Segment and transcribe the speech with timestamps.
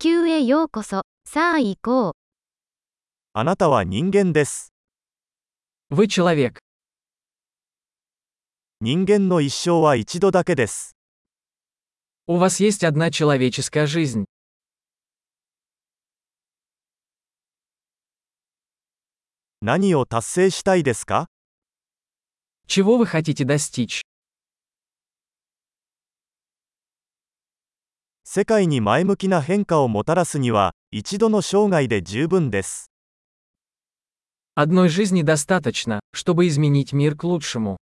[0.00, 1.02] 球へようこそ。
[1.24, 2.12] さあ行こう。
[3.32, 4.72] あなたは人間です。
[5.90, 6.60] Вы человек.
[8.80, 10.96] 人間の一生は一度だけです。
[12.28, 14.24] У вас есть одна человеческая жизнь.
[19.60, 21.26] 何を達成したいですか
[22.68, 24.02] Чего вы хотите достичь?
[28.35, 32.89] 世界に前向きな変化をもたらすには、一度の生涯で十分です。
[34.55, 37.77] Одной жизни достаточно, чтобы изменить мир к лучшему.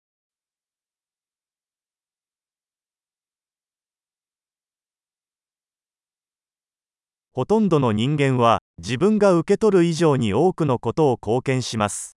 [7.32, 12.16] ほとんどの人間は、自分が受け取る以上に多くのことを貢献します。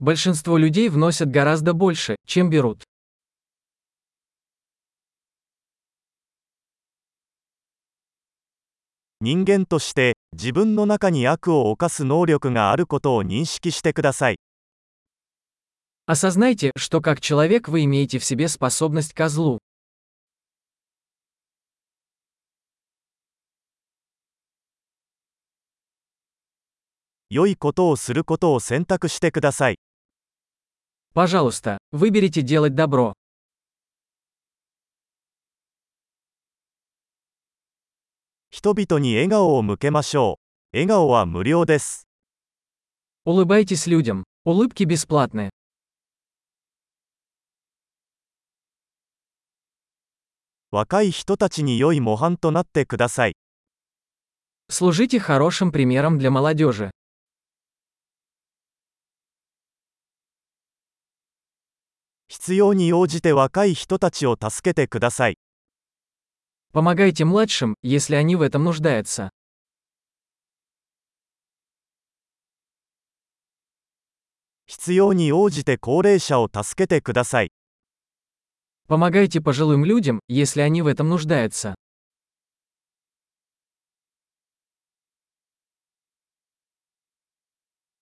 [0.00, 2.82] Большинство людей вносят гораздо больше, чем берут.
[9.20, 14.36] 人間として、自分の中に悪を犯す能力があることを認識してください。
[16.06, 19.58] Осознайте, что как человек вы имеете в себе способность ко злу.
[27.28, 29.78] 良いことをすることを選択してください。
[31.12, 33.14] Пожалуйста, выберите делать добро.
[38.50, 40.38] 人々に笑顔を向けましょ
[40.72, 40.76] う。
[40.76, 42.08] 笑顔は無料です。
[43.26, 44.24] Улыбайтесь людям.
[44.44, 45.50] Улыбки бесплатны.
[50.70, 53.36] 若い人たちに良い模範となってください。
[54.68, 56.90] Служите хорошим примером для молодежи.
[62.28, 65.38] 必要に応じて若い人たちを助けてください。
[66.72, 69.30] Помогайте младшим, если они в этом нуждаются.
[74.66, 77.50] 必要に応じて高齢者を助けてください。
[78.88, 81.74] Помогайте пожилым людям, если они в этом нуждаются.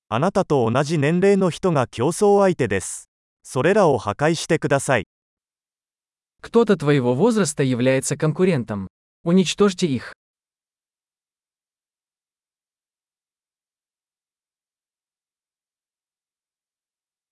[0.09, 3.09] あなたと同じ年齢の人が競争相手です。
[3.43, 5.07] それらを破壊してください。
[6.41, 8.89] Кто-то твоего возраста является конкурентом.
[9.25, 10.13] Уничтожьте их.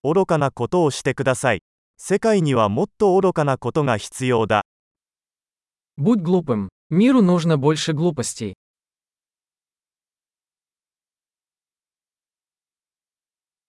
[0.05, 1.63] 愚かなことをしてください。
[1.97, 4.65] 世界にはもっと愚かなことが必要だ。
[5.97, 6.69] Будь глупым.
[6.91, 8.55] Миру нужно больше глупостей.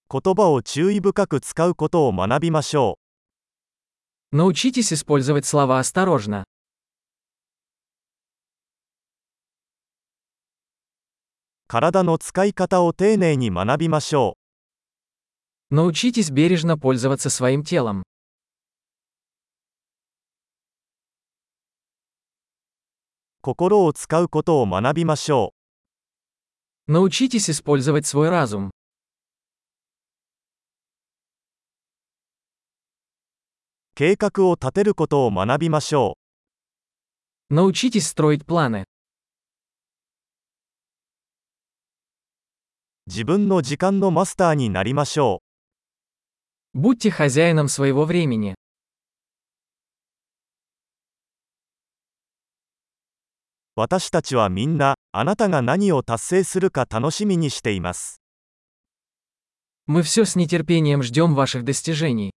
[0.09, 2.96] 言葉を注意深く使うことを学びましょう。
[2.97, 2.97] う。
[4.30, 6.44] Научитесь использовать слова осторожно.
[15.70, 18.02] Научитесь бережно пользоваться своим телом.
[26.86, 28.70] Научитесь использовать свой разум.
[33.97, 36.17] 計画を立てることを学びましょ
[37.49, 37.53] う。
[37.53, 38.85] Научитесь строить планы.
[43.05, 45.41] 自分の時間のマスターになりましょ
[46.73, 46.79] う。
[46.79, 48.55] Будьте хозяином своего времени.
[53.75, 58.21] 私たちはみんな、あなたが何を達成するか楽しみにしています。
[59.85, 62.31] Мы все с нетерпением ждем ваших достижений.